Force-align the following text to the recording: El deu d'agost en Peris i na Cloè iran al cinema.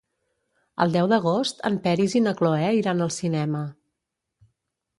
El 0.85 0.95
deu 0.95 1.09
d'agost 1.11 1.61
en 1.69 1.77
Peris 1.83 2.17
i 2.19 2.23
na 2.29 2.35
Cloè 2.41 2.73
iran 2.81 3.07
al 3.07 3.15
cinema. 3.19 3.65